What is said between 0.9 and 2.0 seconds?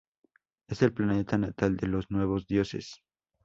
planeta natal de